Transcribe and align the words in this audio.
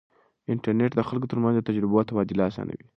انټرنیټ 0.53 0.91
د 0.95 1.01
خلکو 1.09 1.29
ترمنځ 1.31 1.55
د 1.55 1.61
تجربو 1.67 2.07
تبادله 2.09 2.43
اسانوي. 2.49 2.81